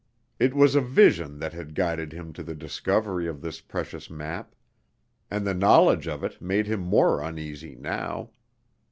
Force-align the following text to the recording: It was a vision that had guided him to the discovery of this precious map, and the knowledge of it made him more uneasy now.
It 0.39 0.55
was 0.55 0.73
a 0.73 0.81
vision 0.81 1.37
that 1.37 1.53
had 1.53 1.75
guided 1.75 2.11
him 2.11 2.33
to 2.33 2.41
the 2.41 2.55
discovery 2.55 3.27
of 3.27 3.39
this 3.39 3.61
precious 3.61 4.09
map, 4.09 4.55
and 5.29 5.45
the 5.45 5.53
knowledge 5.53 6.07
of 6.07 6.23
it 6.23 6.41
made 6.41 6.65
him 6.65 6.79
more 6.79 7.21
uneasy 7.21 7.75
now. 7.75 8.31